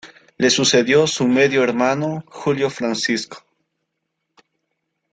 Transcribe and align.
Le 0.39 0.49
sucedió 0.49 1.05
su 1.05 1.27
medio 1.27 1.63
hermano 1.63 2.23
Julio 2.27 2.71
Francisco. 2.71 3.37